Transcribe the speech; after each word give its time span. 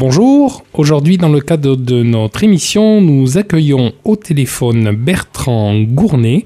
Bonjour, 0.00 0.62
aujourd'hui 0.74 1.16
dans 1.18 1.28
le 1.28 1.40
cadre 1.40 1.74
de 1.74 2.04
notre 2.04 2.44
émission, 2.44 3.00
nous 3.00 3.36
accueillons 3.36 3.90
au 4.04 4.14
téléphone 4.14 4.92
Bertrand 4.92 5.74
Gournay, 5.80 6.44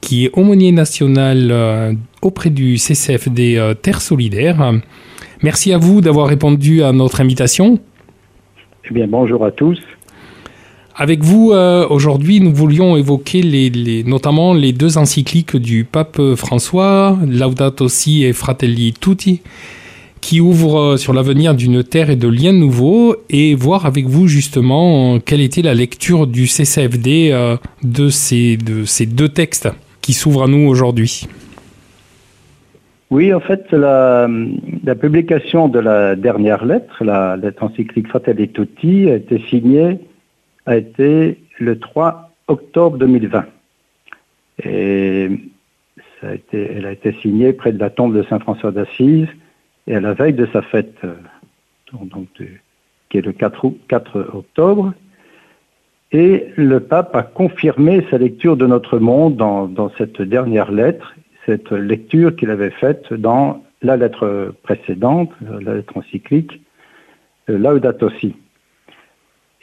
qui 0.00 0.24
est 0.24 0.30
aumônier 0.32 0.72
national 0.72 1.50
euh, 1.52 1.92
auprès 2.22 2.50
du 2.50 2.78
CCFD 2.78 3.56
euh, 3.56 3.74
Terre 3.74 4.00
Solidaire. 4.00 4.72
Merci 5.44 5.72
à 5.72 5.78
vous 5.78 6.00
d'avoir 6.00 6.26
répondu 6.26 6.82
à 6.82 6.90
notre 6.90 7.20
invitation. 7.20 7.78
Eh 8.90 8.92
bien, 8.92 9.06
bonjour 9.06 9.44
à 9.44 9.52
tous. 9.52 9.78
Avec 10.96 11.22
vous, 11.22 11.52
euh, 11.52 11.86
aujourd'hui, 11.88 12.40
nous 12.40 12.52
voulions 12.52 12.96
évoquer 12.96 13.42
les, 13.42 14.02
notamment 14.02 14.54
les 14.54 14.72
deux 14.72 14.98
encycliques 14.98 15.56
du 15.56 15.84
pape 15.84 16.20
François, 16.34 17.16
Laudato 17.28 17.86
Si 17.86 18.24
et 18.24 18.32
Fratelli 18.32 18.92
Tutti, 18.92 19.40
qui 20.22 20.40
ouvre 20.40 20.78
euh, 20.78 20.96
sur 20.96 21.12
l'avenir 21.12 21.54
d'une 21.54 21.84
terre 21.84 22.08
et 22.08 22.16
de 22.16 22.28
liens 22.28 22.54
nouveaux 22.54 23.16
et 23.28 23.54
voir 23.54 23.84
avec 23.84 24.06
vous 24.06 24.28
justement 24.28 25.18
quelle 25.18 25.42
était 25.42 25.60
la 25.60 25.74
lecture 25.74 26.26
du 26.26 26.46
CCFD 26.46 27.30
euh, 27.32 27.56
de 27.82 28.08
ces, 28.08 28.56
de 28.56 28.84
ces 28.84 29.04
deux 29.04 29.28
textes 29.28 29.68
qui 30.00 30.14
s'ouvrent 30.14 30.44
à 30.44 30.48
nous 30.48 30.66
aujourd'hui. 30.66 31.26
Oui, 33.10 33.34
en 33.34 33.40
fait, 33.40 33.70
la, 33.72 34.26
publication 34.98 35.68
de 35.68 35.80
la 35.80 36.16
dernière 36.16 36.64
lettre, 36.64 37.04
la 37.04 37.36
lettre 37.36 37.62
encyclique 37.62 38.08
Fratelli 38.08 38.48
Tutti, 38.48 39.10
a 39.10 39.16
été 39.16 39.38
signée, 39.50 39.98
a 40.64 40.76
été 40.78 41.36
le 41.58 41.78
3 41.78 42.30
octobre 42.48 42.96
2020. 42.96 43.44
Et 44.64 45.28
ça 46.20 46.28
elle 46.52 46.86
a 46.86 46.92
été 46.92 47.12
signée 47.20 47.52
près 47.52 47.72
de 47.72 47.78
la 47.78 47.90
tombe 47.90 48.16
de 48.16 48.22
Saint 48.22 48.38
François 48.38 48.70
d'Assise 48.70 49.28
et 49.86 49.94
à 49.94 50.00
la 50.00 50.14
veille 50.14 50.32
de 50.32 50.46
sa 50.52 50.62
fête, 50.62 50.96
euh, 51.04 51.14
qui 53.10 53.18
est 53.18 53.26
le 53.26 53.32
4, 53.32 53.72
4 53.88 54.30
octobre, 54.34 54.92
et 56.12 56.46
le 56.56 56.80
pape 56.80 57.16
a 57.16 57.22
confirmé 57.22 58.06
sa 58.10 58.18
lecture 58.18 58.56
de 58.56 58.66
notre 58.66 58.98
monde 58.98 59.36
dans, 59.36 59.66
dans 59.66 59.90
cette 59.96 60.20
dernière 60.20 60.70
lettre, 60.70 61.14
cette 61.46 61.72
lecture 61.72 62.36
qu'il 62.36 62.50
avait 62.50 62.70
faite 62.70 63.12
dans 63.12 63.64
la 63.80 63.96
lettre 63.96 64.54
précédente, 64.62 65.30
la 65.40 65.74
lettre 65.74 65.96
encyclique, 65.96 66.60
euh, 67.50 67.58
Laudato 67.58 68.10
Si. 68.20 68.36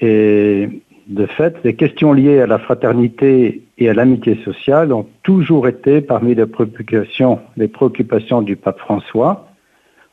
Et 0.01 0.69
de 1.07 1.25
fait, 1.25 1.57
les 1.63 1.75
questions 1.75 2.13
liées 2.13 2.39
à 2.39 2.47
la 2.47 2.59
fraternité 2.59 3.63
et 3.77 3.89
à 3.89 3.93
l'amitié 3.93 4.39
sociale 4.43 4.93
ont 4.93 5.07
toujours 5.23 5.67
été 5.67 6.01
parmi 6.01 6.35
les 6.35 6.45
préoccupations, 6.45 7.39
les 7.57 7.67
préoccupations 7.67 8.41
du 8.41 8.55
pape 8.55 8.79
François, 8.79 9.48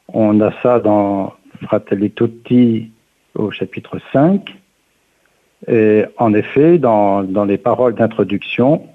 on 0.08 0.40
a 0.40 0.52
ça 0.62 0.80
dans 0.80 1.34
Fratelli 1.62 2.10
Tutti 2.10 2.90
au 3.34 3.50
chapitre 3.50 3.98
5. 4.12 4.54
Et 5.68 6.04
en 6.18 6.34
effet, 6.34 6.78
dans, 6.78 7.22
les 7.46 7.58
paroles 7.58 7.94
d'introduction 7.94 8.86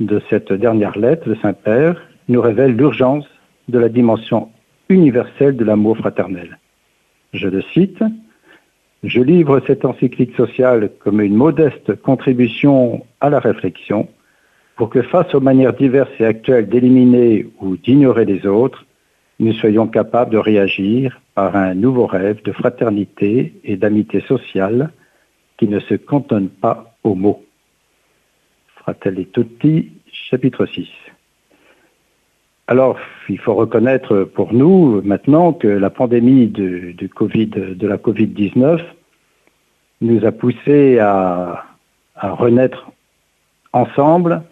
de 0.00 0.20
cette 0.28 0.52
dernière 0.52 0.98
lettre, 0.98 1.28
le 1.28 1.36
Saint-Père 1.36 2.00
nous 2.28 2.40
révèle 2.40 2.76
l'urgence 2.76 3.26
de 3.68 3.78
la 3.78 3.88
dimension 3.88 4.50
universelle 4.88 5.56
de 5.56 5.64
l'amour 5.64 5.96
fraternel. 5.96 6.58
Je 7.32 7.48
le 7.48 7.62
cite, 7.72 8.02
Je 9.02 9.20
livre 9.20 9.62
cette 9.66 9.84
encyclique 9.84 10.34
sociale 10.36 10.90
comme 10.98 11.20
une 11.20 11.34
modeste 11.34 11.94
contribution 12.02 13.06
à 13.20 13.30
la 13.30 13.38
réflexion 13.38 14.08
pour 14.76 14.90
que 14.90 15.02
face 15.02 15.34
aux 15.34 15.40
manières 15.40 15.74
diverses 15.74 16.10
et 16.18 16.24
actuelles 16.24 16.68
d'éliminer 16.68 17.46
ou 17.60 17.76
d'ignorer 17.76 18.24
les 18.24 18.46
autres, 18.46 18.84
nous 19.40 19.54
soyons 19.54 19.88
capables 19.88 20.32
de 20.32 20.38
réagir 20.38 21.18
par 21.34 21.56
un 21.56 21.74
nouveau 21.74 22.06
rêve 22.06 22.42
de 22.42 22.52
fraternité 22.52 23.54
et 23.64 23.76
d'amitié 23.76 24.20
sociale 24.20 24.90
qui 25.56 25.66
ne 25.66 25.80
se 25.80 25.94
cantonne 25.94 26.50
pas 26.50 26.94
aux 27.04 27.14
mots. 27.14 27.42
Fratelli 28.76 29.26
Tutti, 29.26 29.92
chapitre 30.12 30.66
6. 30.66 30.88
Alors, 32.66 32.98
il 33.30 33.38
faut 33.38 33.54
reconnaître 33.54 34.24
pour 34.24 34.52
nous 34.52 35.00
maintenant 35.02 35.54
que 35.54 35.68
la 35.68 35.88
pandémie 35.88 36.46
de, 36.46 36.94
la 37.80 37.96
Covid-19 37.96 38.80
nous 40.02 40.24
a 40.24 40.32
poussés 40.32 40.98
à, 40.98 41.64
renaître 42.14 42.90
ensemble 43.72 44.42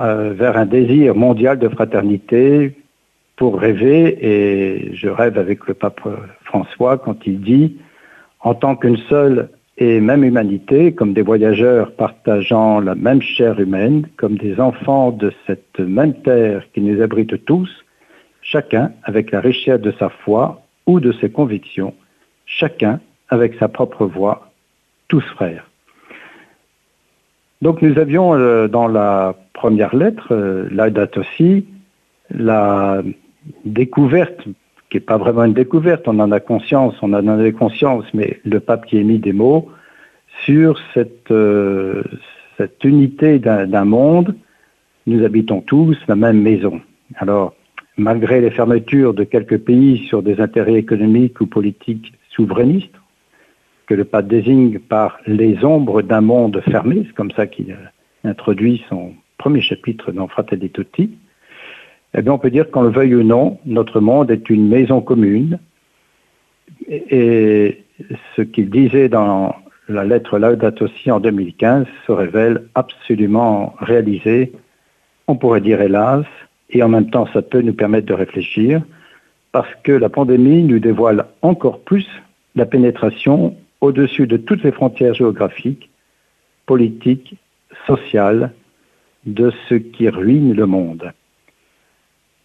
euh, 0.00 0.32
vers 0.32 0.56
un 0.56 0.66
désir 0.66 1.14
mondial 1.14 1.60
de 1.60 1.68
fraternité, 1.68 2.76
pour 3.42 3.58
rêver, 3.58 4.18
et 4.22 4.94
je 4.94 5.08
rêve 5.08 5.36
avec 5.36 5.66
le 5.66 5.74
pape 5.74 6.00
François 6.44 6.96
quand 6.96 7.26
il 7.26 7.40
dit, 7.40 7.76
en 8.38 8.54
tant 8.54 8.76
qu'une 8.76 8.98
seule 9.08 9.48
et 9.78 10.00
même 10.00 10.22
humanité, 10.22 10.94
comme 10.94 11.12
des 11.12 11.22
voyageurs 11.22 11.90
partageant 11.90 12.78
la 12.78 12.94
même 12.94 13.20
chair 13.20 13.58
humaine, 13.58 14.06
comme 14.16 14.36
des 14.36 14.60
enfants 14.60 15.10
de 15.10 15.32
cette 15.44 15.80
même 15.80 16.14
terre 16.22 16.62
qui 16.72 16.82
nous 16.82 17.02
abrite 17.02 17.44
tous, 17.44 17.68
chacun 18.42 18.92
avec 19.02 19.32
la 19.32 19.40
richesse 19.40 19.80
de 19.80 19.90
sa 19.98 20.08
foi 20.08 20.62
ou 20.86 21.00
de 21.00 21.10
ses 21.10 21.28
convictions, 21.28 21.94
chacun 22.46 23.00
avec 23.28 23.56
sa 23.58 23.66
propre 23.66 24.06
voix, 24.06 24.52
tous 25.08 25.24
frères. 25.34 25.68
Donc 27.60 27.82
nous 27.82 27.98
avions 27.98 28.36
euh, 28.36 28.68
dans 28.68 28.86
la 28.86 29.34
première 29.52 29.96
lettre, 29.96 30.28
euh, 30.30 30.68
la 30.70 30.90
date 30.90 31.18
aussi, 31.18 31.66
la 32.30 33.02
découverte, 33.64 34.44
qui 34.90 34.96
n'est 34.96 35.00
pas 35.00 35.18
vraiment 35.18 35.44
une 35.44 35.54
découverte, 35.54 36.06
on 36.06 36.18
en 36.18 36.32
a 36.32 36.40
conscience, 36.40 36.94
on 37.02 37.12
en 37.12 37.26
avait 37.26 37.52
conscience, 37.52 38.04
mais 38.14 38.40
le 38.44 38.60
pape 38.60 38.86
qui 38.86 38.98
émis 38.98 39.18
des 39.18 39.32
mots 39.32 39.70
sur 40.44 40.78
cette, 40.94 41.30
euh, 41.30 42.02
unité 42.84 43.38
d'un 43.40 43.84
monde, 43.84 44.36
nous 45.06 45.24
habitons 45.24 45.62
tous 45.62 45.96
la 46.06 46.14
même 46.14 46.40
maison. 46.40 46.80
Alors, 47.16 47.54
malgré 47.96 48.40
les 48.40 48.50
fermetures 48.50 49.14
de 49.14 49.24
quelques 49.24 49.58
pays 49.58 50.06
sur 50.06 50.22
des 50.22 50.40
intérêts 50.40 50.74
économiques 50.74 51.40
ou 51.40 51.46
politiques 51.46 52.12
souverainistes, 52.30 52.94
que 53.86 53.94
le 53.94 54.04
pape 54.04 54.28
désigne 54.28 54.78
par 54.78 55.18
les 55.26 55.64
ombres 55.64 56.02
d'un 56.02 56.20
monde 56.20 56.62
fermé, 56.70 57.04
c'est 57.06 57.14
comme 57.14 57.32
ça 57.32 57.46
qu'il 57.46 57.76
introduit 58.24 58.84
son 58.88 59.12
premier 59.38 59.60
chapitre 59.60 60.12
dans 60.12 60.28
Fratelli 60.28 60.70
Tutti, 60.70 61.10
eh 62.14 62.22
bien, 62.22 62.32
on 62.32 62.38
peut 62.38 62.50
dire 62.50 62.70
qu'on 62.70 62.82
le 62.82 62.90
veuille 62.90 63.14
ou 63.14 63.22
non, 63.22 63.58
notre 63.64 64.00
monde 64.00 64.30
est 64.30 64.50
une 64.50 64.68
maison 64.68 65.00
commune. 65.00 65.58
Et 66.88 67.84
ce 68.36 68.42
qu'il 68.42 68.68
disait 68.70 69.08
dans 69.08 69.54
la 69.88 70.04
lettre 70.04 70.38
Laudato 70.38 70.88
Si 70.88 71.10
en 71.10 71.20
2015 71.20 71.86
se 72.06 72.12
révèle 72.12 72.64
absolument 72.74 73.74
réalisé, 73.78 74.52
on 75.26 75.36
pourrait 75.36 75.60
dire 75.60 75.80
hélas, 75.80 76.26
et 76.70 76.82
en 76.82 76.88
même 76.88 77.10
temps 77.10 77.26
ça 77.32 77.42
peut 77.42 77.62
nous 77.62 77.74
permettre 77.74 78.06
de 78.06 78.14
réfléchir, 78.14 78.82
parce 79.52 79.74
que 79.82 79.92
la 79.92 80.08
pandémie 80.08 80.62
nous 80.64 80.78
dévoile 80.78 81.26
encore 81.42 81.80
plus 81.80 82.06
la 82.56 82.66
pénétration 82.66 83.56
au-dessus 83.80 84.26
de 84.26 84.36
toutes 84.36 84.62
les 84.62 84.72
frontières 84.72 85.14
géographiques, 85.14 85.90
politiques, 86.66 87.36
sociales, 87.86 88.52
de 89.24 89.52
ce 89.68 89.74
qui 89.74 90.08
ruine 90.08 90.54
le 90.54 90.66
monde. 90.66 91.12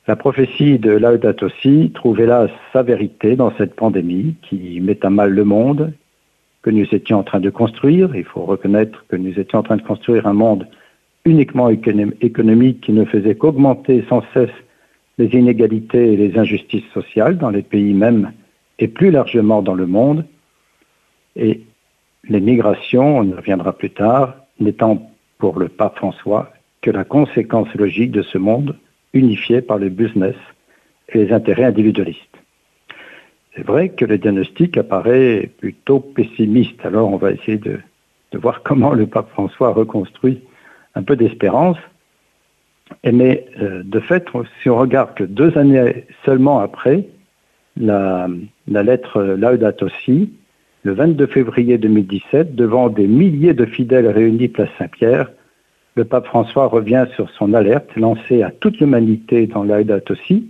La 0.08 0.16
prophétie 0.16 0.80
de 0.80 0.92
Laudato 0.92 1.50
Si 1.62 1.92
trouve 1.94 2.22
hélas 2.22 2.50
sa 2.72 2.82
vérité 2.82 3.36
dans 3.36 3.52
cette 3.58 3.76
pandémie 3.76 4.36
qui 4.42 4.80
met 4.80 5.06
à 5.06 5.10
mal 5.10 5.32
le 5.32 5.44
monde 5.44 5.92
que 6.62 6.70
nous 6.70 6.86
étions 6.94 7.18
en 7.20 7.24
train 7.24 7.42
de 7.42 7.50
construire. 7.50 8.16
Il 8.16 8.24
faut 8.24 8.46
reconnaître 8.46 9.04
que 9.10 9.18
nous 9.18 9.38
étions 9.38 9.60
en 9.60 9.64
train 9.64 9.76
de 9.76 9.82
construire 9.82 10.26
un 10.26 10.32
monde 10.32 10.66
uniquement 11.26 11.68
économique 11.68 12.80
qui 12.80 12.94
ne 12.94 13.04
faisait 13.04 13.36
qu'augmenter 13.36 14.06
sans 14.08 14.24
cesse 14.34 14.58
les 15.18 15.28
inégalités 15.38 16.14
et 16.14 16.16
les 16.16 16.40
injustices 16.40 16.90
sociales 16.94 17.38
dans 17.38 17.50
les 17.50 17.62
pays 17.62 17.94
mêmes 17.94 18.32
et 18.80 18.88
plus 18.88 19.12
largement 19.12 19.62
dans 19.62 19.76
le 19.76 19.88
monde. 19.88 20.24
Et 21.36 21.64
les 22.30 22.40
migrations, 22.40 23.18
on 23.18 23.24
y 23.26 23.34
reviendra 23.34 23.74
plus 23.74 23.90
tard, 23.90 24.36
n'étant 24.62 25.12
pour 25.38 25.60
le 25.60 25.68
pape 25.68 25.98
François 25.98 26.54
que 26.82 26.92
la 26.92 27.04
conséquence 27.04 27.74
logique 27.76 28.12
de 28.12 28.22
ce 28.22 28.38
monde 28.38 28.74
unifié 29.14 29.62
par 29.62 29.78
le 29.78 29.90
business 29.90 30.36
et 31.10 31.18
les 31.20 31.34
intérêts 31.34 31.66
individualistes. 31.66 32.22
C'est 33.56 33.66
vrai 33.66 33.90
que 33.90 34.06
le 34.06 34.18
diagnostic 34.18 34.78
apparaît 34.78 35.50
plutôt 35.58 36.00
pessimiste, 36.00 36.86
alors 36.86 37.12
on 37.12 37.18
va 37.18 37.32
essayer 37.32 37.58
de 37.58 37.80
de 38.32 38.38
voir 38.38 38.62
comment 38.64 38.94
le 38.94 39.08
pape 39.08 39.30
François 39.30 39.72
reconstruit 39.72 40.42
un 40.96 41.04
peu 41.04 41.16
d'espérance. 41.16 41.78
Mais 43.04 43.46
euh, 43.62 43.84
de 43.84 44.00
fait, 44.00 44.26
si 44.62 44.70
on 44.70 44.78
regarde 44.78 45.14
que 45.14 45.24
deux 45.24 45.58
années 45.58 46.06
seulement 46.26 46.60
après 46.60 47.06
la, 47.76 48.28
la 48.68 48.84
lettre 48.84 49.22
Laudato 49.22 49.90
Si, 50.06 50.34
le 50.84 50.94
22 50.94 51.28
février 51.28 51.78
2017, 51.78 52.56
devant 52.56 52.88
des 52.88 53.08
milliers 53.08 53.54
de 53.54 53.66
fidèles 53.66 54.08
réunis 54.08 54.48
place 54.48 54.70
Saint-Pierre, 54.78 55.30
le 55.98 56.06
pape 56.06 56.28
François 56.28 56.68
revient 56.68 57.08
sur 57.16 57.28
son 57.32 57.56
alerte 57.56 57.96
lancée 57.96 58.44
à 58.44 58.52
toute 58.52 58.80
l'humanité 58.80 59.48
dans 59.48 59.64
Laudato 59.64 60.14
Si. 60.14 60.48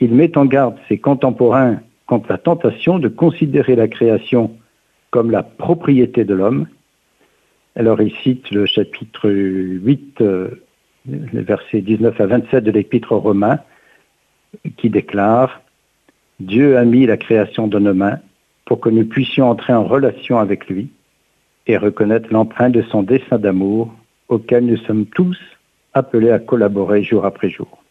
Il 0.00 0.14
met 0.14 0.36
en 0.36 0.44
garde 0.44 0.76
ses 0.86 0.98
contemporains 0.98 1.80
contre 2.04 2.30
la 2.30 2.36
tentation 2.36 2.98
de 2.98 3.08
considérer 3.08 3.74
la 3.74 3.88
création 3.88 4.54
comme 5.10 5.30
la 5.30 5.42
propriété 5.42 6.24
de 6.24 6.34
l'homme. 6.34 6.66
Alors 7.74 8.02
il 8.02 8.14
cite 8.16 8.50
le 8.50 8.66
chapitre 8.66 9.30
8, 9.30 10.20
euh, 10.20 10.62
les 11.06 11.42
versets 11.42 11.80
19 11.80 12.20
à 12.20 12.26
27 12.26 12.62
de 12.62 12.70
l'Épître 12.70 13.12
aux 13.12 13.20
Romains, 13.20 13.60
qui 14.76 14.90
déclare 14.90 15.62
Dieu 16.38 16.76
a 16.76 16.84
mis 16.84 17.06
la 17.06 17.16
création 17.16 17.66
de 17.66 17.78
nos 17.78 17.94
mains 17.94 18.18
pour 18.66 18.80
que 18.80 18.90
nous 18.90 19.06
puissions 19.06 19.48
entrer 19.48 19.72
en 19.72 19.84
relation 19.84 20.38
avec 20.38 20.68
lui 20.68 20.90
et 21.66 21.78
reconnaître 21.78 22.28
l'empreinte 22.30 22.72
de 22.72 22.82
son 22.82 23.02
dessein 23.02 23.38
d'amour 23.38 23.90
auquel 24.28 24.66
nous 24.66 24.76
sommes 24.78 25.06
tous 25.06 25.38
appelés 25.94 26.30
à 26.30 26.38
collaborer 26.38 27.02
jour 27.02 27.24
après 27.24 27.50
jour. 27.50 27.82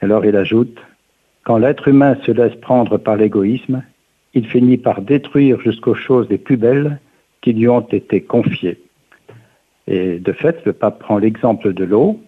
Alors 0.00 0.24
il 0.24 0.36
ajoute, 0.36 0.78
quand 1.44 1.58
l'être 1.58 1.88
humain 1.88 2.16
se 2.24 2.32
laisse 2.32 2.54
prendre 2.56 2.98
par 2.98 3.16
l'égoïsme, 3.16 3.82
il 4.34 4.46
finit 4.46 4.76
par 4.76 5.00
détruire 5.00 5.60
jusqu'aux 5.60 5.94
choses 5.94 6.28
les 6.28 6.38
plus 6.38 6.56
belles 6.56 7.00
qui 7.40 7.52
lui 7.52 7.68
ont 7.68 7.80
été 7.80 8.20
confiées. 8.20 8.80
Et 9.86 10.18
de 10.18 10.32
fait, 10.32 10.64
le 10.64 10.72
pape 10.72 10.98
prend 10.98 11.18
l'exemple 11.18 11.72
de 11.72 11.84
l'eau, 11.84 12.20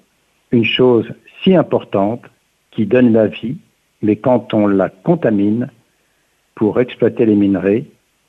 une 0.52 0.64
chose 0.64 1.12
si 1.42 1.54
importante 1.54 2.22
qui 2.70 2.86
donne 2.86 3.12
la 3.12 3.26
vie, 3.26 3.56
mais 4.02 4.16
quand 4.16 4.54
on 4.54 4.66
la 4.66 4.88
contamine 4.88 5.68
pour 6.54 6.80
exploiter 6.80 7.26
les 7.26 7.34
minerais, 7.34 7.84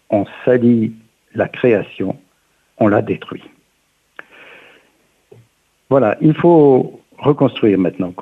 on 0.10 0.26
salit 0.44 0.94
la 1.36 1.48
création, 1.48 2.18
on 2.80 2.88
la 2.88 3.02
détruit. 3.02 3.44
Voilà, 5.90 6.18
il 6.22 6.36
faut 6.36 7.02
reconstruire 7.18 7.80
maintenant. 7.80 8.14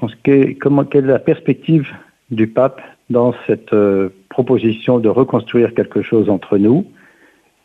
Comment, 0.59 0.85
quelle 0.85 1.03
est 1.05 1.07
la 1.07 1.19
perspective 1.19 1.87
du 2.31 2.47
pape 2.47 2.81
dans 3.09 3.33
cette 3.45 3.73
euh, 3.73 4.09
proposition 4.29 4.99
de 4.99 5.09
reconstruire 5.09 5.73
quelque 5.73 6.01
chose 6.01 6.29
entre 6.29 6.57
nous 6.57 6.85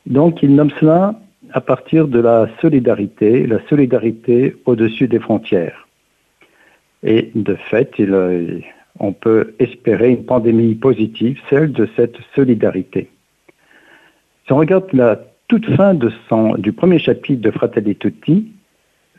Donc, 0.06 0.42
il 0.42 0.54
nomme 0.54 0.70
cela 0.80 1.14
à 1.52 1.60
partir 1.60 2.08
de 2.08 2.20
la 2.20 2.48
solidarité, 2.60 3.46
la 3.46 3.58
solidarité 3.68 4.56
au-dessus 4.66 5.08
des 5.08 5.18
frontières. 5.18 5.86
Et 7.02 7.30
de 7.34 7.54
fait, 7.54 7.92
euh, 8.00 8.60
on 8.98 9.12
peut 9.12 9.54
espérer 9.58 10.10
une 10.10 10.24
pandémie 10.24 10.74
positive, 10.74 11.40
celle 11.50 11.72
de 11.72 11.88
cette 11.96 12.16
solidarité. 12.34 13.08
Si 14.46 14.52
on 14.52 14.56
regarde 14.56 14.92
la 14.92 15.20
toute 15.48 15.68
fin 15.76 15.94
du 15.94 16.72
premier 16.72 16.98
chapitre 16.98 17.42
de 17.42 17.50
Fratelli 17.50 17.96
Tutti, 17.96 18.52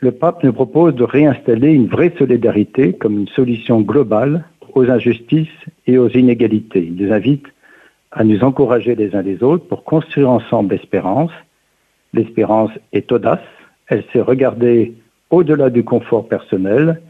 le 0.00 0.12
pape 0.12 0.42
nous 0.44 0.52
propose 0.52 0.94
de 0.94 1.04
réinstaller 1.04 1.72
une 1.72 1.86
vraie 1.86 2.12
solidarité 2.18 2.92
comme 2.92 3.18
une 3.20 3.28
solution 3.28 3.80
globale 3.80 4.44
aux 4.74 4.90
injustices 4.90 5.48
et 5.86 5.98
aux 5.98 6.08
inégalités. 6.08 6.84
Il 6.84 6.96
nous 6.96 7.12
invite 7.12 7.46
à 8.12 8.24
nous 8.24 8.42
encourager 8.44 8.94
les 8.94 9.14
uns 9.14 9.22
les 9.22 9.42
autres 9.42 9.66
pour 9.66 9.84
construire 9.84 10.30
ensemble 10.30 10.74
l'espérance. 10.74 11.32
L'espérance 12.12 12.70
est 12.92 13.10
audace, 13.12 13.40
elle 13.88 14.04
sait 14.12 14.20
regarder 14.20 14.94
au-delà 15.30 15.70
du 15.70 15.84
confort 15.84 16.28
personnel, 16.28 17.00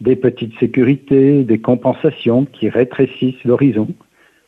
des 0.00 0.16
petites 0.16 0.58
sécurités, 0.58 1.42
des 1.42 1.58
compensations 1.58 2.44
qui 2.44 2.68
rétrécissent 2.68 3.44
l'horizon 3.44 3.88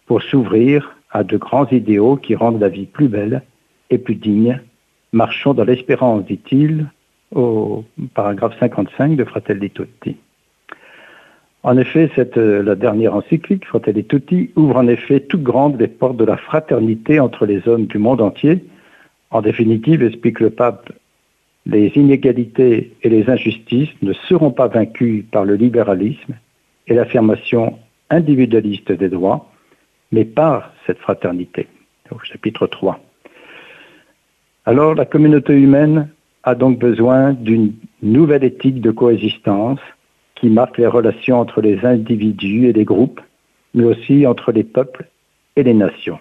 pour 0.06 0.22
s'ouvrir 0.22 0.96
à 1.10 1.24
de 1.24 1.36
grands 1.36 1.68
idéaux 1.68 2.16
qui 2.16 2.34
rendent 2.34 2.60
la 2.60 2.68
vie 2.68 2.86
plus 2.86 3.08
belle 3.08 3.42
et 3.90 3.98
plus 3.98 4.14
digne. 4.14 4.60
Marchons 5.12 5.54
dans 5.54 5.64
l'espérance, 5.64 6.24
dit-il, 6.26 6.86
au 7.34 7.84
paragraphe 8.14 8.58
55 8.58 9.16
de 9.16 9.24
Fratelli 9.24 9.70
Tutti. 9.70 10.16
En 11.62 11.76
effet, 11.76 12.10
euh, 12.36 12.62
la 12.62 12.74
dernière 12.74 13.14
encyclique, 13.14 13.66
Fratelli 13.66 14.04
Tutti, 14.04 14.50
ouvre 14.56 14.76
en 14.76 14.86
effet 14.86 15.20
toutes 15.20 15.42
grandes 15.42 15.78
les 15.78 15.88
portes 15.88 16.16
de 16.16 16.24
la 16.24 16.36
fraternité 16.36 17.20
entre 17.20 17.46
les 17.46 17.66
hommes 17.68 17.86
du 17.86 17.98
monde 17.98 18.20
entier. 18.20 18.64
En 19.30 19.42
définitive, 19.42 20.02
explique 20.02 20.40
le 20.40 20.50
pape, 20.50 20.90
les 21.66 21.88
inégalités 21.96 22.94
et 23.02 23.08
les 23.08 23.28
injustices 23.28 23.90
ne 24.00 24.12
seront 24.12 24.52
pas 24.52 24.68
vaincues 24.68 25.26
par 25.30 25.44
le 25.44 25.56
libéralisme 25.56 26.34
et 26.86 26.94
l'affirmation 26.94 27.78
individualiste 28.08 28.92
des 28.92 29.10
droits, 29.10 29.50
mais 30.12 30.24
par 30.24 30.72
cette 30.86 30.98
fraternité. 30.98 31.66
Au 32.10 32.18
chapitre 32.20 32.66
3. 32.66 32.98
Alors 34.64 34.94
la 34.94 35.04
communauté 35.04 35.52
humaine 35.52 36.08
a 36.48 36.54
donc 36.54 36.78
besoin 36.78 37.34
d'une 37.34 37.74
nouvelle 38.02 38.42
éthique 38.42 38.80
de 38.80 38.90
coexistence 38.90 39.80
qui 40.34 40.48
marque 40.48 40.78
les 40.78 40.86
relations 40.86 41.38
entre 41.38 41.60
les 41.60 41.84
individus 41.84 42.68
et 42.68 42.72
les 42.72 42.86
groupes, 42.86 43.20
mais 43.74 43.84
aussi 43.84 44.26
entre 44.26 44.50
les 44.50 44.64
peuples 44.64 45.04
et 45.56 45.62
les 45.62 45.74
nations. 45.74 46.18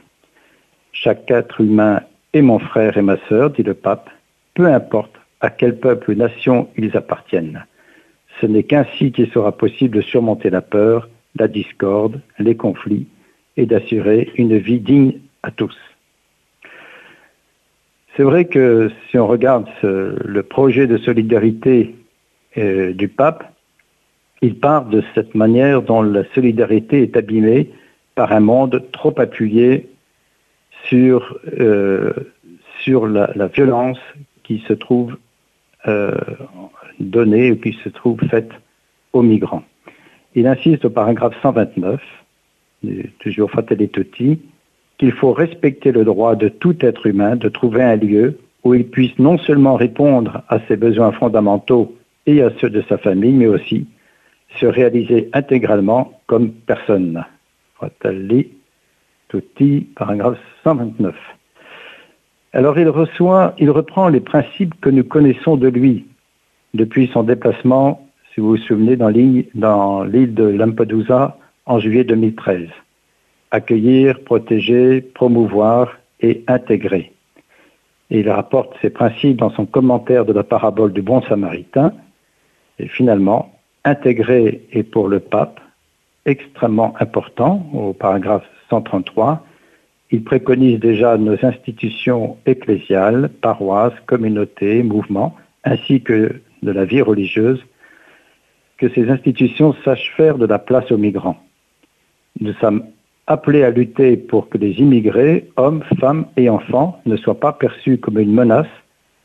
Chaque 0.91 1.31
être 1.31 1.61
humain 1.61 2.01
est 2.33 2.41
mon 2.41 2.59
frère 2.59 2.97
et 2.97 3.01
ma 3.01 3.15
sœur, 3.29 3.51
dit 3.51 3.63
le 3.63 3.73
pape, 3.73 4.09
peu 4.53 4.65
importe 4.65 5.15
à 5.39 5.49
quel 5.49 5.79
peuple 5.79 6.11
ou 6.11 6.15
nation 6.15 6.67
ils 6.77 6.97
appartiennent. 6.97 7.63
Ce 8.41 8.47
n'est 8.47 8.63
qu'ainsi 8.63 9.13
qu'il 9.13 9.31
sera 9.31 9.53
possible 9.53 9.95
de 9.95 10.01
surmonter 10.01 10.49
la 10.49 10.61
peur, 10.61 11.07
la 11.39 11.47
discorde, 11.47 12.19
les 12.37 12.57
conflits 12.57 13.07
et 13.55 13.65
d'assurer 13.65 14.29
une 14.35 14.57
vie 14.57 14.81
digne 14.81 15.19
à 15.41 15.51
tous. 15.51 15.86
C'est 18.17 18.23
vrai 18.23 18.45
que 18.45 18.89
si 19.09 19.19
on 19.19 19.27
regarde 19.27 19.67
le 19.83 20.41
projet 20.41 20.87
de 20.87 20.97
solidarité 20.97 21.93
euh, 22.57 22.91
du 22.91 23.09
pape, 23.09 23.53
il 24.41 24.59
part 24.59 24.85
de 24.85 25.03
cette 25.13 25.35
manière 25.35 25.83
dont 25.83 26.01
la 26.01 26.23
solidarité 26.33 27.03
est 27.03 27.15
abîmée 27.15 27.69
par 28.15 28.31
un 28.31 28.39
monde 28.39 28.83
trop 28.91 29.13
appuyé 29.19 29.87
sur, 30.85 31.37
euh, 31.59 32.11
sur 32.79 33.05
la, 33.05 33.47
violence 33.47 33.99
qui 34.43 34.63
se 34.67 34.73
trouve 34.73 35.15
euh, 35.87 36.15
donnée 36.99 37.51
ou 37.51 37.57
qui 37.57 37.77
se 37.83 37.89
trouve 37.89 38.19
faite 38.31 38.49
aux 39.13 39.21
migrants. 39.21 39.63
Il 40.33 40.47
insiste 40.47 40.85
au 40.85 40.89
paragraphe 40.89 41.35
129, 41.43 42.01
toujours 43.19 43.51
Fratelli 43.51 43.89
Tutti, 43.89 44.39
qu'il 44.97 45.11
faut 45.11 45.31
respecter 45.31 45.91
le 45.91 46.03
droit 46.03 46.35
de 46.35 46.49
tout 46.49 46.75
être 46.85 47.05
humain 47.05 47.35
de 47.35 47.49
trouver 47.49 47.83
un 47.83 47.95
lieu 47.95 48.39
où 48.63 48.73
il 48.73 48.87
puisse 48.87 49.17
non 49.19 49.37
seulement 49.37 49.75
répondre 49.75 50.41
à 50.49 50.59
ses 50.67 50.75
besoins 50.75 51.11
fondamentaux 51.11 51.95
et 52.25 52.41
à 52.41 52.49
ceux 52.59 52.69
de 52.69 52.81
sa 52.89 52.97
famille, 52.97 53.33
mais 53.33 53.47
aussi 53.47 53.87
se 54.59 54.65
réaliser 54.65 55.29
intégralement 55.33 56.19
comme 56.25 56.51
personne. 56.51 57.23
Fratelli 57.75 58.49
Tutti, 59.29 59.87
paragraphe 59.95 60.39
129. 60.63 61.15
Alors 62.53 62.79
il 62.79 62.91
il 63.59 63.69
reprend 63.69 64.07
les 64.07 64.19
principes 64.19 64.79
que 64.81 64.89
nous 64.89 65.03
connaissons 65.03 65.57
de 65.57 65.67
lui 65.67 66.05
depuis 66.73 67.07
son 67.13 67.23
déplacement, 67.23 68.07
si 68.33 68.39
vous 68.39 68.49
vous 68.49 68.57
souvenez, 68.57 68.95
dans 68.95 69.09
l'île 69.09 70.33
de 70.33 70.43
Lampedusa 70.43 71.37
en 71.65 71.79
juillet 71.79 72.03
2013 72.03 72.67
accueillir, 73.51 74.23
protéger, 74.23 75.01
promouvoir 75.01 75.97
et 76.21 76.43
intégrer. 76.47 77.11
Il 78.09 78.29
rapporte 78.29 78.75
ces 78.81 78.89
principes 78.89 79.37
dans 79.37 79.49
son 79.49 79.65
commentaire 79.65 80.25
de 80.25 80.33
la 80.33 80.43
parabole 80.43 80.93
du 80.93 81.01
bon 81.01 81.21
samaritain. 81.23 81.93
Et 82.79 82.87
finalement, 82.87 83.53
intégrer 83.83 84.65
est 84.71 84.83
pour 84.83 85.07
le 85.07 85.19
pape 85.19 85.59
extrêmement 86.25 86.93
important 86.99 87.67
au 87.73 87.93
paragraphe 87.93 88.45
133. 88.69 89.43
Il 90.11 90.23
préconise 90.23 90.79
déjà 90.79 91.17
nos 91.17 91.37
institutions 91.43 92.37
ecclésiales, 92.45 93.29
paroisses, 93.41 93.99
communautés, 94.05 94.83
mouvements, 94.83 95.35
ainsi 95.63 96.01
que 96.01 96.41
de 96.63 96.71
la 96.71 96.85
vie 96.85 97.01
religieuse, 97.01 97.63
que 98.77 98.89
ces 98.89 99.09
institutions 99.09 99.75
sachent 99.83 100.13
faire 100.15 100.37
de 100.37 100.45
la 100.45 100.59
place 100.59 100.91
aux 100.91 100.97
migrants. 100.97 101.37
Nous 102.39 102.53
sommes 102.53 102.83
appelé 103.27 103.63
à 103.63 103.69
lutter 103.69 104.17
pour 104.17 104.49
que 104.49 104.57
les 104.57 104.71
immigrés, 104.79 105.49
hommes, 105.57 105.83
femmes 105.99 106.25
et 106.37 106.49
enfants, 106.49 106.99
ne 107.05 107.17
soient 107.17 107.39
pas 107.39 107.53
perçus 107.53 107.97
comme 107.97 108.17
une 108.19 108.33
menace, 108.33 108.67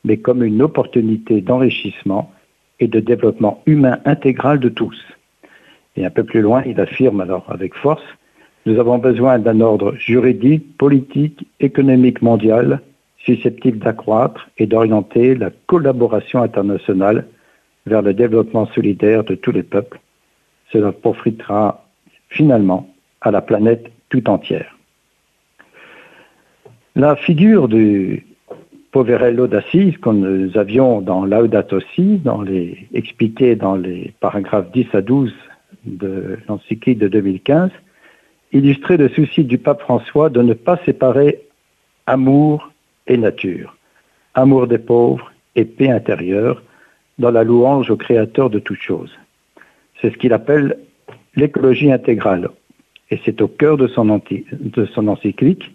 mais 0.03 0.17
comme 0.17 0.43
une 0.43 0.61
opportunité 0.61 1.41
d'enrichissement 1.41 2.31
et 2.79 2.87
de 2.87 2.99
développement 2.99 3.61
humain 3.65 3.99
intégral 4.05 4.59
de 4.59 4.69
tous. 4.69 4.97
Et 5.95 6.05
un 6.05 6.09
peu 6.09 6.23
plus 6.23 6.41
loin, 6.41 6.63
il 6.65 6.79
affirme 6.79 7.21
alors 7.21 7.45
avec 7.49 7.73
force, 7.75 8.03
nous 8.65 8.79
avons 8.79 8.97
besoin 8.97 9.39
d'un 9.39 9.59
ordre 9.59 9.93
juridique, 9.95 10.77
politique, 10.77 11.47
économique 11.59 12.21
mondial 12.21 12.81
susceptible 13.17 13.79
d'accroître 13.79 14.49
et 14.57 14.67
d'orienter 14.67 15.35
la 15.35 15.49
collaboration 15.67 16.41
internationale 16.41 17.25
vers 17.85 18.01
le 18.01 18.13
développement 18.13 18.67
solidaire 18.67 19.23
de 19.23 19.35
tous 19.35 19.51
les 19.51 19.63
peuples. 19.63 19.99
Cela 20.71 20.91
profitera 20.91 21.85
finalement 22.29 22.92
à 23.23 23.31
la 23.31 23.41
planète 23.41 23.91
tout 24.09 24.29
entière. 24.29 24.77
La 26.95 27.15
figure 27.15 27.67
du 27.67 28.25
Poverello 28.91 29.47
d'Assise 29.47 29.97
que 29.97 30.09
nous 30.09 30.55
avions 30.55 31.01
dans 31.01 31.25
Laudato 31.25 31.79
Si, 31.95 32.21
expliqué 32.93 33.55
dans 33.55 33.75
les 33.75 34.13
paragraphes 34.19 34.71
10 34.71 34.87
à 34.93 35.01
12 35.01 35.33
de 35.85 36.37
l'encyclique 36.47 36.99
de 36.99 37.07
2015, 37.07 37.71
illustrait 38.51 38.97
le 38.97 39.09
souci 39.09 39.43
du 39.43 39.57
pape 39.57 39.81
François 39.81 40.29
de 40.29 40.43
ne 40.43 40.53
pas 40.53 40.77
séparer 40.85 41.41
amour 42.05 42.71
et 43.07 43.17
nature, 43.17 43.75
amour 44.35 44.67
des 44.67 44.77
pauvres 44.77 45.31
et 45.55 45.65
paix 45.65 45.89
intérieure 45.89 46.61
dans 47.17 47.31
la 47.31 47.43
louange 47.43 47.89
au 47.89 47.97
Créateur 47.97 48.51
de 48.51 48.59
toutes 48.59 48.81
choses. 48.81 49.17
C'est 49.99 50.11
ce 50.11 50.17
qu'il 50.17 50.33
appelle 50.33 50.77
l'écologie 51.35 51.91
intégrale, 51.91 52.49
et 53.13 53.21
c'est 53.23 53.41
au 53.43 53.47
cœur 53.47 53.77
de 53.77 53.87
son, 53.87 54.09
encyclique. 54.09 55.71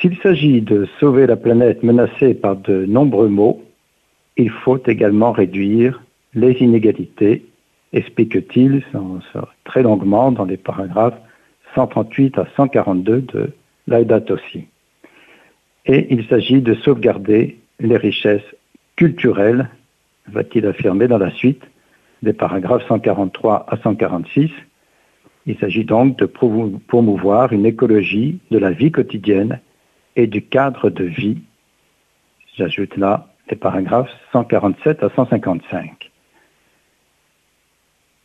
S'il 0.00 0.16
s'agit 0.16 0.62
de 0.62 0.88
sauver 0.98 1.26
la 1.26 1.36
planète 1.36 1.82
menacée 1.82 2.32
par 2.32 2.56
de 2.56 2.86
nombreux 2.86 3.28
maux, 3.28 3.62
il 4.38 4.48
faut 4.48 4.80
également 4.86 5.32
réduire 5.32 6.02
les 6.32 6.52
inégalités, 6.52 7.44
explique-t-il 7.92 8.82
très 9.64 9.82
longuement 9.82 10.32
dans 10.32 10.46
les 10.46 10.56
paragraphes 10.56 11.18
138 11.74 12.38
à 12.38 12.46
142 12.56 13.20
de 13.20 13.50
Laudato 13.86 14.38
Si. 14.50 14.64
Et 15.84 16.06
il 16.08 16.26
s'agit 16.28 16.62
de 16.62 16.72
sauvegarder 16.76 17.58
les 17.78 17.98
richesses 17.98 18.54
culturelles, 18.96 19.68
va-t-il 20.28 20.66
affirmer 20.66 21.08
dans 21.08 21.18
la 21.18 21.30
suite 21.30 21.62
des 22.22 22.32
paragraphes 22.32 22.88
143 22.88 23.66
à 23.68 23.76
146. 23.82 24.50
Il 25.46 25.56
s'agit 25.58 25.84
donc 25.84 26.18
de 26.18 26.26
promouvoir 26.26 27.52
une 27.52 27.66
écologie 27.66 28.40
de 28.50 28.58
la 28.58 28.72
vie 28.72 28.90
quotidienne 28.90 29.60
et 30.16 30.26
du 30.26 30.42
cadre 30.42 30.90
de 30.90 31.04
vie. 31.04 31.38
J'ajoute 32.56 32.96
là 32.96 33.28
les 33.48 33.56
paragraphes 33.56 34.10
147 34.32 35.02
à 35.04 35.10
155. 35.14 36.10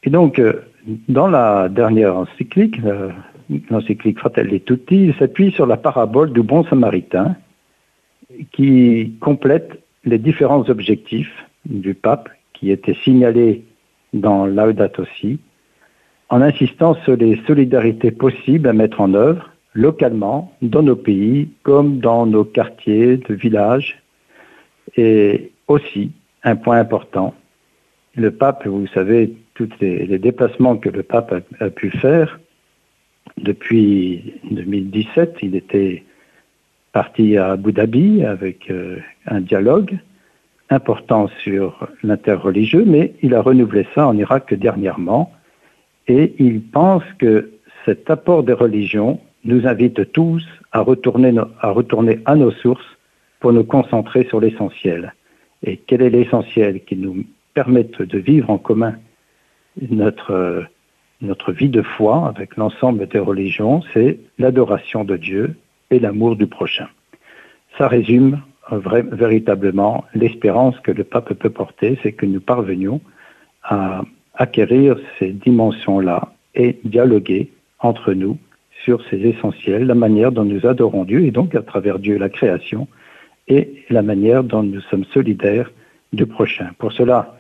Et 0.04 0.10
donc, 0.10 0.40
euh, 0.40 0.64
dans 1.10 1.28
la 1.28 1.70
dernière 1.70 2.18
encyclique, 2.18 2.80
euh, 2.86 3.12
l'encyclique 3.70 4.18
Fratelli 4.18 4.62
Tutti, 4.62 5.06
il 5.06 5.16
s'appuie 5.16 5.52
sur 5.52 5.68
la 5.68 5.78
parabole 5.78 6.34
du 6.34 6.42
bon 6.42 6.64
samaritain 6.66 7.36
qui 8.52 9.14
complète 9.20 9.84
les 10.06 10.18
différents 10.18 10.68
objectifs 10.70 11.46
du 11.66 11.94
pape 11.94 12.30
qui 12.54 12.72
étaient 12.72 12.98
signalés 13.04 13.64
dans 14.14 14.48
Laudato 14.48 15.06
Si, 15.20 15.40
en 16.32 16.42
insistant 16.42 16.96
sur 17.04 17.18
les 17.18 17.40
solidarités 17.46 18.10
possibles 18.10 18.70
à 18.70 18.74
mettre 18.74 19.02
en 19.02 19.14
œuvre 19.14 19.52
localement 19.74 20.52
dans 20.62 20.82
nos 20.82 20.96
pays 20.96 21.50
comme 21.64 22.00
dans 22.00 22.26
nos 22.26 22.46
quartiers 22.46 23.18
de 23.18 23.34
villages. 23.34 24.02
Et 24.96 25.52
aussi, 25.68 26.12
un 26.44 26.56
point 26.56 26.80
important, 26.80 27.34
le 28.16 28.32
pape, 28.32 28.66
vous 28.66 28.88
savez, 28.88 29.34
tous 29.56 29.70
les, 29.82 30.18
déplacements 30.20 30.78
que 30.78 30.90
le 30.90 31.04
pape 31.04 31.44
a 31.60 31.70
pu 31.70 31.92
faire, 31.92 32.40
depuis 33.38 34.34
2017, 34.50 35.38
il 35.42 35.56
était 35.56 36.04
parti 36.94 37.38
à 37.38 37.52
Abu 37.52 37.74
Dhabi 37.74 38.24
avec 38.24 38.72
euh, 38.72 38.98
un 39.28 39.42
dialogue 39.42 39.98
important 40.70 41.28
sur 41.44 41.88
l'interreligieux, 42.04 42.86
mais 42.88 43.14
il 43.22 43.36
a 43.36 43.42
renouvelé 43.42 43.86
ça 43.94 44.08
en 44.08 44.18
Irak 44.18 44.54
dernièrement 44.54 45.32
et 46.12 46.36
il 46.40 46.62
pense 46.62 47.04
que 47.20 47.52
cet 47.86 48.10
apport 48.10 48.44
des 48.44 48.54
religions 48.54 49.22
nous 49.46 49.66
invite 49.66 50.12
tous 50.12 50.46
à 50.74 50.82
retourner, 50.82 52.20
à 52.26 52.36
nos 52.36 52.52
sources 52.52 52.98
pour 53.40 53.54
nous 53.54 53.64
concentrer 53.64 54.26
sur 54.26 54.42
l'essentiel. 54.42 55.14
Et 55.64 55.78
quel 55.78 56.02
est 56.02 56.10
l'essentiel 56.10 56.84
qui 56.84 56.98
nous 56.98 57.24
permette 57.54 58.02
de 58.02 58.20
vivre 58.20 58.50
en 58.50 58.58
commun 58.58 58.96
notre 59.90 60.66
notre 61.22 61.52
vie 61.52 61.70
de 61.70 61.84
foi 61.84 62.28
avec 62.28 62.58
l'ensemble 62.58 63.08
des 63.08 63.20
religions, 63.20 63.84
c'est 63.94 64.18
l'adoration 64.40 65.04
de 65.04 65.18
Dieu 65.18 65.56
et 65.92 66.00
l'amour 66.00 66.36
du 66.36 66.48
prochain. 66.48 66.88
Ça 67.78 67.88
résume 67.88 68.42
véritablement 68.72 70.04
l'espérance 70.16 70.80
que 70.80 70.92
le 70.92 71.04
pape 71.04 71.34
peut 71.36 71.52
porter, 71.52 72.00
c'est 72.02 72.14
que 72.14 72.26
nous 72.26 72.42
parvenions 72.42 73.02
à 73.64 74.02
acquérir 74.36 74.98
ces 75.20 75.32
dimensions-là 75.32 76.34
et 76.56 76.80
dialoguer 76.84 77.52
entre 77.80 78.14
nous 78.14 78.38
sur 78.84 79.04
ces 79.10 79.18
essentiels, 79.18 79.86
la 79.86 79.96
manière 79.96 80.32
dont 80.32 80.46
nous 80.46 80.66
adorons 80.66 81.04
Dieu 81.04 81.26
et 81.26 81.32
donc 81.32 81.56
à 81.56 81.62
travers 81.62 82.00
Dieu 82.00 82.18
la 82.18 82.30
création 82.30 82.88
et 83.48 83.84
la 83.90 84.02
manière 84.02 84.44
dont 84.44 84.64
nous 84.64 84.82
sommes 84.82 85.06
solidaires 85.06 85.72
du 86.14 86.26
prochain. 86.26 86.70
Pour 86.78 86.92
cela, 86.94 87.38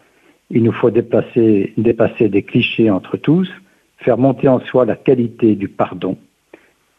il 0.50 0.64
nous 0.64 0.72
faut 0.72 0.92
dépasser 0.92 1.74
des 1.78 2.44
clichés 2.44 2.90
entre 2.90 3.18
tous, 3.18 3.50
faire 3.98 4.18
monter 4.18 4.48
en 4.48 4.60
soi 4.60 4.86
la 4.86 4.96
qualité 4.96 5.56
du 5.56 5.70
pardon. 5.70 6.18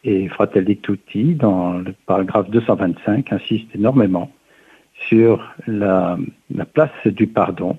Et 0.03 0.27
Fratelli 0.27 0.77
Tutti, 0.77 1.35
dans 1.35 1.73
le 1.73 1.93
paragraphe 2.05 2.49
225, 2.49 3.31
insiste 3.31 3.67
énormément 3.75 4.31
sur 5.07 5.53
la, 5.67 6.17
place 6.73 6.91
du 7.05 7.27
pardon. 7.27 7.77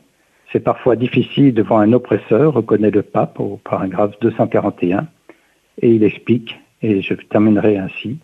C'est 0.55 0.61
parfois 0.61 0.97
difficile 0.97 1.53
devant 1.53 1.79
un 1.79 1.93
oppresseur, 1.93 2.55
reconnaît 2.55 2.91
le 2.91 3.03
pape 3.03 3.39
au 3.41 3.61
paragraphe 3.63 4.19
241, 4.21 5.07
et 5.83 5.91
il 5.91 6.03
explique, 6.03 6.59
et 6.81 7.03
je 7.03 7.13
terminerai 7.15 7.77
ainsi, 7.77 8.17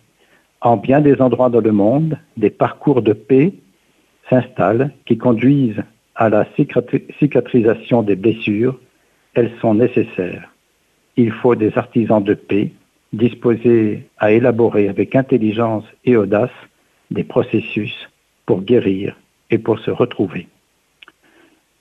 en 0.61 0.77
bien 0.77 1.01
des 1.01 1.21
endroits 1.21 1.49
dans 1.49 1.61
le 1.61 1.71
monde, 1.71 2.17
des 2.37 2.49
parcours 2.49 3.03
de 3.03 3.13
paix 3.13 3.53
s'installent 4.29 4.91
qui 5.05 5.19
conduisent 5.19 5.83
à 6.15 6.29
la 6.29 6.47
cicatrisation 7.19 8.01
des 8.01 8.15
blessures. 8.15 8.79
Elles 9.35 9.51
sont 9.61 9.75
nécessaires 9.75 10.51
il 11.17 11.31
faut 11.31 11.55
des 11.55 11.77
artisans 11.77 12.23
de 12.23 12.33
paix 12.33 12.71
disposés 13.13 14.07
à 14.17 14.31
élaborer 14.31 14.87
avec 14.87 15.15
intelligence 15.15 15.83
et 16.05 16.15
audace 16.15 16.49
des 17.09 17.23
processus 17.23 18.09
pour 18.45 18.61
guérir 18.61 19.15
et 19.49 19.57
pour 19.57 19.79
se 19.79 19.91
retrouver. 19.91 20.47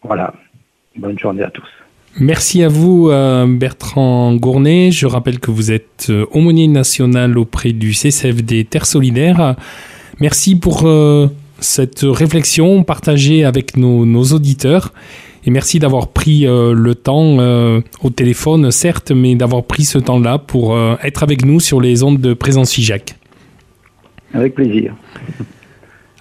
Voilà. 0.03 0.33
Bonne 0.97 1.19
journée 1.19 1.43
à 1.43 1.51
tous. 1.51 1.69
Merci 2.19 2.65
à 2.65 2.69
vous, 2.69 3.09
euh, 3.11 3.47
Bertrand 3.47 4.35
Gournay. 4.35 4.91
Je 4.91 5.07
rappelle 5.07 5.39
que 5.39 5.51
vous 5.51 5.71
êtes 5.71 6.09
euh, 6.11 6.27
aumônier 6.33 6.67
national 6.67 7.39
auprès 7.39 7.73
du 7.73 7.95
CCFD 7.95 8.65
Terre 8.65 8.87
Solidaire. 8.87 9.55
Merci 10.21 10.55
pour 10.55 10.87
euh, 10.87 11.29
cette 11.61 12.01
réflexion 12.03 12.85
partagée 12.85 13.45
avec 13.45 13.79
nos, 13.79 14.05
nos 14.05 14.23
auditeurs. 14.25 14.93
Et 15.47 15.51
merci 15.51 15.79
d'avoir 15.79 16.09
pris 16.09 16.47
euh, 16.47 16.75
le 16.75 16.95
temps 16.95 17.39
euh, 17.39 17.81
au 18.03 18.11
téléphone, 18.11 18.71
certes, 18.71 19.13
mais 19.13 19.35
d'avoir 19.35 19.65
pris 19.65 19.85
ce 19.85 19.99
temps-là 19.99 20.37
pour 20.37 20.77
être 21.03 21.23
avec 21.23 21.45
nous 21.47 21.59
sur 21.59 21.81
les 21.81 22.03
ondes 22.03 22.21
de 22.21 22.35
présence 22.35 22.73
FIJAC. 22.73 23.15
Avec 24.35 24.55
plaisir. 24.55 24.95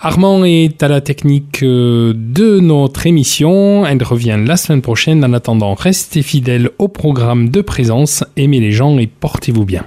Armand 0.01 0.45
est 0.45 0.81
à 0.81 0.87
la 0.87 1.01
technique 1.01 1.61
de 1.61 2.59
notre 2.61 3.05
émission. 3.05 3.85
Elle 3.85 4.01
revient 4.01 4.37
la 4.41 4.55
semaine 4.55 4.81
prochaine. 4.81 5.25
En 5.25 5.33
attendant, 5.33 5.73
restez 5.73 6.21
fidèles 6.21 6.69
au 6.79 6.87
programme 6.87 7.49
de 7.49 7.59
présence, 7.59 8.23
aimez 8.37 8.61
les 8.61 8.71
gens 8.71 8.97
et 8.97 9.07
portez-vous 9.07 9.65
bien. 9.65 9.85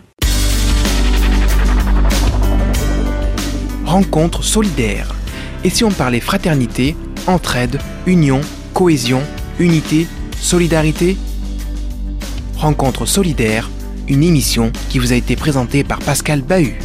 Rencontre 3.86 4.44
solidaire. 4.44 5.14
Et 5.64 5.70
si 5.70 5.82
on 5.82 5.90
parlait 5.90 6.20
fraternité, 6.20 6.94
entraide, 7.26 7.78
union, 8.04 8.42
cohésion, 8.74 9.22
unité, 9.58 10.06
solidarité? 10.38 11.16
Rencontre 12.58 13.06
solidaire, 13.06 13.70
une 14.08 14.22
émission 14.22 14.72
qui 14.90 14.98
vous 14.98 15.14
a 15.14 15.16
été 15.16 15.36
présentée 15.36 15.84
par 15.84 16.00
Pascal 16.00 16.42
Bahut. 16.42 16.76